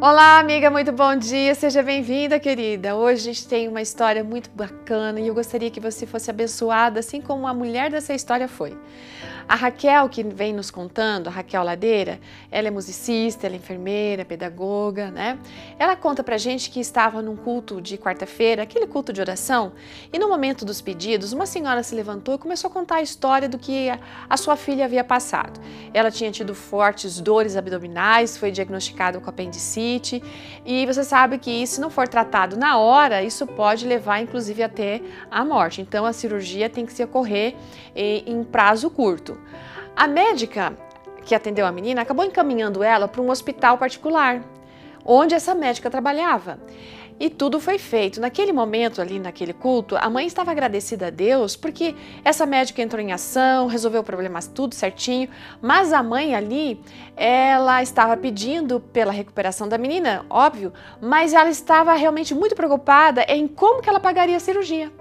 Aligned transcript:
Olá, 0.00 0.38
amiga, 0.38 0.70
muito 0.70 0.92
bom 0.92 1.16
dia, 1.16 1.52
seja 1.56 1.82
bem-vinda, 1.82 2.38
querida. 2.38 2.94
Hoje 2.94 3.22
a 3.22 3.32
gente 3.32 3.48
tem 3.48 3.66
uma 3.66 3.82
história 3.82 4.22
muito 4.22 4.48
bacana 4.48 5.18
e 5.18 5.26
eu 5.26 5.34
gostaria 5.34 5.72
que 5.72 5.80
você 5.80 6.06
fosse 6.06 6.30
abençoada, 6.30 7.00
assim 7.00 7.20
como 7.20 7.48
a 7.48 7.52
mulher 7.52 7.90
dessa 7.90 8.14
história 8.14 8.46
foi. 8.46 8.78
A 9.48 9.54
Raquel, 9.54 10.10
que 10.10 10.22
vem 10.22 10.52
nos 10.52 10.70
contando, 10.70 11.28
a 11.28 11.30
Raquel 11.30 11.64
Ladeira, 11.64 12.20
ela 12.50 12.68
é 12.68 12.70
musicista, 12.70 13.46
ela 13.46 13.56
é 13.56 13.58
enfermeira, 13.58 14.22
pedagoga, 14.22 15.10
né? 15.10 15.38
Ela 15.78 15.96
conta 15.96 16.22
pra 16.22 16.36
gente 16.36 16.68
que 16.70 16.78
estava 16.78 17.22
num 17.22 17.34
culto 17.34 17.80
de 17.80 17.96
quarta-feira, 17.96 18.62
aquele 18.62 18.86
culto 18.86 19.10
de 19.10 19.22
oração, 19.22 19.72
e 20.12 20.18
no 20.18 20.28
momento 20.28 20.66
dos 20.66 20.82
pedidos, 20.82 21.32
uma 21.32 21.46
senhora 21.46 21.82
se 21.82 21.94
levantou 21.94 22.34
e 22.34 22.38
começou 22.38 22.68
a 22.68 22.72
contar 22.72 22.96
a 22.96 23.02
história 23.02 23.48
do 23.48 23.58
que 23.58 23.88
a 24.28 24.36
sua 24.36 24.54
filha 24.54 24.84
havia 24.84 25.02
passado. 25.02 25.58
Ela 25.94 26.10
tinha 26.10 26.30
tido 26.30 26.54
fortes 26.54 27.18
dores 27.18 27.56
abdominais, 27.56 28.36
foi 28.36 28.50
diagnosticada 28.50 29.18
com 29.18 29.30
apendicite, 29.30 29.87
e 30.64 30.86
você 30.86 31.02
sabe 31.02 31.38
que 31.38 31.66
se 31.66 31.80
não 31.80 31.90
for 31.90 32.06
tratado 32.06 32.56
na 32.56 32.78
hora, 32.78 33.22
isso 33.22 33.46
pode 33.46 33.86
levar 33.86 34.20
inclusive 34.20 34.62
até 34.62 35.00
a 35.30 35.44
morte. 35.44 35.80
Então 35.80 36.04
a 36.04 36.12
cirurgia 36.12 36.68
tem 36.68 36.84
que 36.84 36.92
se 36.92 37.02
ocorrer 37.02 37.54
em 37.94 38.44
prazo 38.44 38.90
curto. 38.90 39.38
A 39.96 40.06
médica 40.06 40.76
que 41.24 41.34
atendeu 41.34 41.66
a 41.66 41.72
menina 41.72 42.02
acabou 42.02 42.24
encaminhando 42.24 42.82
ela 42.82 43.08
para 43.08 43.20
um 43.20 43.30
hospital 43.30 43.76
particular, 43.76 44.42
onde 45.04 45.34
essa 45.34 45.54
médica 45.54 45.90
trabalhava. 45.90 46.58
E 47.20 47.28
tudo 47.28 47.58
foi 47.58 47.78
feito. 47.78 48.20
Naquele 48.20 48.52
momento, 48.52 49.00
ali 49.00 49.18
naquele 49.18 49.52
culto, 49.52 49.96
a 49.96 50.08
mãe 50.08 50.26
estava 50.26 50.50
agradecida 50.50 51.08
a 51.08 51.10
Deus 51.10 51.56
porque 51.56 51.94
essa 52.24 52.46
médica 52.46 52.80
entrou 52.80 53.02
em 53.02 53.12
ação, 53.12 53.66
resolveu 53.66 54.02
o 54.02 54.04
problema 54.04 54.38
tudo 54.54 54.74
certinho. 54.74 55.28
Mas 55.60 55.92
a 55.92 56.02
mãe 56.02 56.34
ali, 56.34 56.80
ela 57.16 57.82
estava 57.82 58.16
pedindo 58.16 58.78
pela 58.80 59.12
recuperação 59.12 59.68
da 59.68 59.76
menina, 59.76 60.24
óbvio, 60.30 60.72
mas 61.00 61.32
ela 61.32 61.50
estava 61.50 61.92
realmente 61.94 62.34
muito 62.34 62.54
preocupada 62.54 63.24
em 63.28 63.48
como 63.48 63.82
que 63.82 63.88
ela 63.88 64.00
pagaria 64.00 64.36
a 64.36 64.40
cirurgia. 64.40 64.92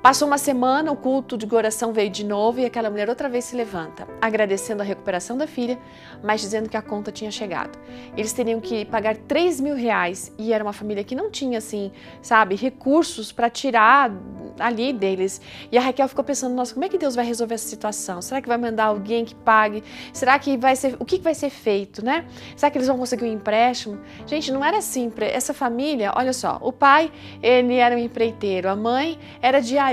Passou 0.00 0.28
uma 0.28 0.38
semana, 0.38 0.92
o 0.92 0.96
culto 0.96 1.36
de 1.36 1.52
oração 1.52 1.92
veio 1.92 2.08
de 2.08 2.24
novo 2.24 2.60
e 2.60 2.64
aquela 2.64 2.88
mulher 2.88 3.08
outra 3.08 3.28
vez 3.28 3.46
se 3.46 3.56
levanta, 3.56 4.06
agradecendo 4.20 4.80
a 4.80 4.84
recuperação 4.84 5.36
da 5.36 5.44
filha, 5.44 5.76
mas 6.22 6.40
dizendo 6.40 6.68
que 6.68 6.76
a 6.76 6.82
conta 6.82 7.10
tinha 7.10 7.32
chegado. 7.32 7.76
Eles 8.16 8.32
teriam 8.32 8.60
que 8.60 8.84
pagar 8.84 9.16
3 9.16 9.60
mil 9.60 9.74
reais 9.74 10.32
e 10.38 10.52
era 10.52 10.62
uma 10.62 10.72
família 10.72 11.02
que 11.02 11.16
não 11.16 11.28
tinha, 11.28 11.58
assim, 11.58 11.90
sabe, 12.22 12.54
recursos 12.54 13.32
para 13.32 13.50
tirar 13.50 14.12
ali 14.60 14.92
deles. 14.92 15.40
E 15.70 15.76
a 15.76 15.80
Raquel 15.80 16.06
ficou 16.06 16.22
pensando, 16.22 16.54
nossa, 16.54 16.72
como 16.72 16.86
é 16.86 16.88
que 16.88 16.96
Deus 16.96 17.16
vai 17.16 17.26
resolver 17.26 17.54
essa 17.54 17.68
situação? 17.68 18.22
Será 18.22 18.40
que 18.40 18.48
vai 18.48 18.56
mandar 18.56 18.84
alguém 18.84 19.24
que 19.24 19.34
pague? 19.34 19.82
Será 20.12 20.38
que 20.38 20.56
vai 20.56 20.76
ser, 20.76 20.94
o 21.00 21.04
que 21.04 21.18
vai 21.18 21.34
ser 21.34 21.50
feito, 21.50 22.04
né? 22.04 22.24
Será 22.54 22.70
que 22.70 22.78
eles 22.78 22.86
vão 22.86 22.98
conseguir 22.98 23.24
um 23.24 23.32
empréstimo? 23.32 23.98
Gente, 24.26 24.52
não 24.52 24.64
era 24.64 24.78
assim, 24.78 25.12
essa 25.18 25.52
família, 25.52 26.12
olha 26.14 26.32
só, 26.32 26.56
o 26.62 26.72
pai, 26.72 27.10
ele 27.42 27.74
era 27.74 27.96
um 27.96 27.98
empreiteiro, 27.98 28.68
a 28.68 28.76
mãe 28.76 29.18
era 29.42 29.60
diarista, 29.60 29.87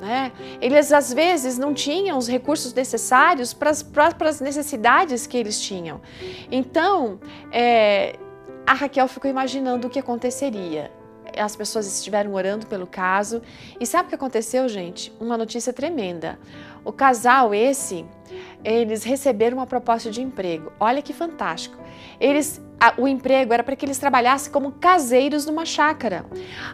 né? 0.00 0.32
Eles 0.60 0.92
às 0.92 1.12
vezes 1.12 1.58
não 1.58 1.74
tinham 1.74 2.16
os 2.16 2.28
recursos 2.28 2.72
necessários 2.72 3.52
para 3.52 3.70
as 4.28 4.40
necessidades 4.40 5.26
que 5.26 5.36
eles 5.36 5.60
tinham. 5.60 6.00
Então, 6.50 7.20
é, 7.52 8.16
a 8.66 8.74
Raquel 8.74 9.08
ficou 9.08 9.30
imaginando 9.30 9.86
o 9.86 9.90
que 9.90 9.98
aconteceria. 9.98 10.90
As 11.36 11.54
pessoas 11.54 11.86
estiveram 11.86 12.34
orando 12.34 12.66
pelo 12.66 12.86
caso 12.86 13.42
e 13.78 13.86
sabe 13.86 14.06
o 14.06 14.08
que 14.08 14.14
aconteceu, 14.14 14.68
gente? 14.68 15.12
Uma 15.20 15.36
notícia 15.36 15.72
tremenda. 15.72 16.38
O 16.84 16.92
casal 16.92 17.54
esse, 17.54 18.04
eles 18.64 19.04
receberam 19.04 19.58
uma 19.58 19.66
proposta 19.66 20.10
de 20.10 20.22
emprego. 20.22 20.72
Olha 20.78 21.02
que 21.02 21.12
fantástico. 21.12 21.78
Eles 22.20 22.60
o 22.96 23.08
emprego 23.08 23.52
era 23.52 23.64
para 23.64 23.74
que 23.74 23.84
eles 23.84 23.98
trabalhassem 23.98 24.52
como 24.52 24.72
caseiros 24.72 25.44
numa 25.44 25.64
chácara. 25.66 26.24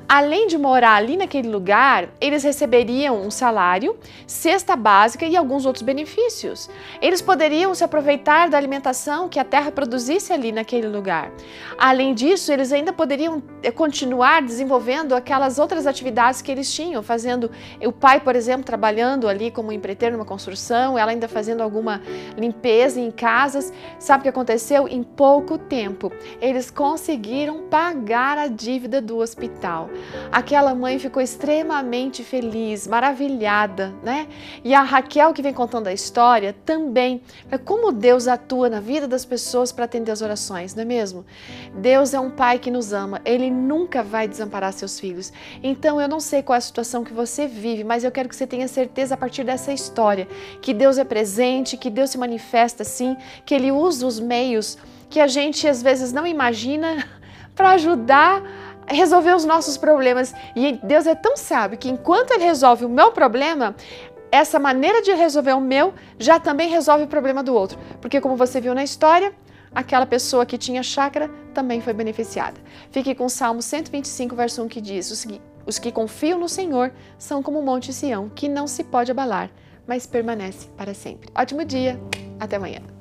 Além 0.06 0.46
de 0.46 0.58
morar 0.58 0.96
ali 0.96 1.16
naquele 1.16 1.48
lugar, 1.48 2.10
eles 2.20 2.42
receberiam 2.42 3.22
um 3.22 3.30
salário, 3.30 3.96
cesta 4.26 4.76
básica 4.76 5.24
e 5.24 5.34
alguns 5.34 5.64
outros 5.64 5.82
benefícios. 5.82 6.68
Eles 7.00 7.22
poderiam 7.22 7.74
se 7.74 7.82
aproveitar 7.82 8.50
da 8.50 8.58
alimentação 8.58 9.28
que 9.28 9.38
a 9.38 9.44
terra 9.44 9.72
produzisse 9.72 10.32
ali 10.32 10.52
naquele 10.52 10.88
lugar. 10.88 11.32
Além 11.78 12.12
disso, 12.12 12.52
eles 12.52 12.70
ainda 12.70 12.92
poderiam 12.92 13.42
eh, 13.62 13.70
continuar 13.70 14.42
desenvolvendo 14.42 15.14
aquelas 15.14 15.58
outras 15.58 15.86
atividades 15.86 16.42
que 16.42 16.52
eles 16.52 16.72
tinham, 16.72 17.02
fazendo 17.02 17.50
o 17.82 17.92
pai, 17.92 18.20
por 18.20 18.36
exemplo, 18.36 18.64
trabalhando 18.64 19.26
ali 19.26 19.50
como 19.50 19.72
empreiteiro 19.72 20.16
numa 20.16 20.26
construção, 20.26 20.98
ela 20.98 21.12
ainda 21.12 21.28
fazendo 21.44 21.62
alguma 21.62 22.00
limpeza 22.38 22.98
em 22.98 23.10
casas. 23.10 23.70
Sabe 23.98 24.20
o 24.20 24.22
que 24.22 24.28
aconteceu? 24.30 24.88
Em 24.88 25.02
pouco 25.02 25.58
tempo 25.58 26.10
eles 26.40 26.70
conseguiram 26.70 27.68
pagar 27.68 28.38
a 28.38 28.46
dívida 28.46 29.00
do 29.00 29.18
hospital. 29.18 29.90
Aquela 30.32 30.74
mãe 30.74 30.98
ficou 30.98 31.22
extremamente 31.22 32.24
feliz, 32.24 32.86
maravilhada, 32.86 33.92
né? 34.02 34.26
E 34.64 34.74
a 34.74 34.82
Raquel, 34.82 35.34
que 35.34 35.42
vem 35.42 35.52
contando 35.52 35.88
a 35.88 35.92
história, 35.92 36.54
também. 36.64 37.20
Como 37.64 37.92
Deus 37.92 38.26
atua 38.26 38.70
na 38.70 38.80
vida 38.80 39.06
das 39.06 39.26
pessoas 39.26 39.70
para 39.70 39.84
atender 39.84 40.12
as 40.12 40.22
orações, 40.22 40.74
não 40.74 40.82
é 40.82 40.86
mesmo? 40.86 41.26
Deus 41.74 42.14
é 42.14 42.20
um 42.20 42.30
pai 42.30 42.58
que 42.58 42.70
nos 42.70 42.92
ama, 42.92 43.20
ele 43.24 43.50
nunca 43.50 44.02
vai 44.02 44.26
desamparar 44.26 44.72
seus 44.72 44.98
filhos. 44.98 45.32
Então, 45.62 46.00
eu 46.00 46.08
não 46.08 46.20
sei 46.20 46.42
qual 46.42 46.54
é 46.54 46.58
a 46.58 46.60
situação 46.60 47.04
que 47.04 47.12
você 47.12 47.46
vive, 47.46 47.84
mas 47.84 48.02
eu 48.02 48.10
quero 48.10 48.28
que 48.28 48.36
você 48.36 48.46
tenha 48.46 48.66
certeza 48.66 49.14
a 49.14 49.18
partir 49.18 49.44
dessa 49.44 49.72
história 49.72 50.26
que 50.60 50.72
Deus 50.72 50.98
é 50.98 51.04
presente, 51.04 51.33
que 51.78 51.90
Deus 51.90 52.10
se 52.10 52.18
manifesta 52.18 52.82
assim, 52.82 53.16
que 53.44 53.54
ele 53.54 53.70
usa 53.72 54.06
os 54.06 54.20
meios 54.20 54.78
que 55.08 55.20
a 55.20 55.26
gente 55.26 55.68
às 55.68 55.82
vezes 55.82 56.12
não 56.12 56.26
imagina 56.26 57.06
para 57.54 57.70
ajudar 57.70 58.42
a 58.86 58.92
resolver 58.92 59.34
os 59.34 59.44
nossos 59.44 59.76
problemas. 59.76 60.34
E 60.56 60.72
Deus 60.82 61.06
é 61.06 61.14
tão 61.14 61.36
sábio 61.36 61.78
que 61.78 61.88
enquanto 61.88 62.32
Ele 62.32 62.44
resolve 62.44 62.84
o 62.84 62.88
meu 62.88 63.12
problema, 63.12 63.74
essa 64.30 64.58
maneira 64.58 65.00
de 65.02 65.12
resolver 65.12 65.52
o 65.52 65.60
meu 65.60 65.94
já 66.18 66.40
também 66.40 66.68
resolve 66.68 67.04
o 67.04 67.06
problema 67.06 67.42
do 67.42 67.54
outro. 67.54 67.78
Porque, 68.00 68.20
como 68.20 68.36
você 68.36 68.60
viu 68.60 68.74
na 68.74 68.82
história, 68.82 69.32
aquela 69.72 70.06
pessoa 70.06 70.44
que 70.44 70.58
tinha 70.58 70.82
chácara 70.82 71.30
também 71.52 71.80
foi 71.80 71.92
beneficiada. 71.92 72.60
Fique 72.90 73.14
com 73.14 73.26
o 73.26 73.30
Salmo 73.30 73.62
125, 73.62 74.34
verso 74.34 74.62
1 74.62 74.68
que 74.68 74.80
diz 74.80 75.10
o 75.10 75.16
seguinte: 75.16 75.42
Os 75.64 75.78
que 75.78 75.92
confiam 75.92 76.38
no 76.38 76.48
Senhor 76.48 76.92
são 77.16 77.42
como 77.42 77.60
o 77.60 77.62
Monte 77.62 77.92
Sião, 77.92 78.28
que 78.28 78.48
não 78.48 78.66
se 78.66 78.82
pode 78.82 79.12
abalar, 79.12 79.50
mas 79.86 80.06
permanece 80.06 80.68
para 80.76 80.94
sempre. 80.94 81.28
Ótimo 81.34 81.64
dia, 81.64 81.98
até 82.38 82.56
amanhã. 82.56 82.93